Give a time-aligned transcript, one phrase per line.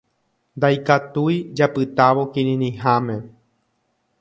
[0.61, 3.19] Ndaikatúi japytávo kirirĩháme.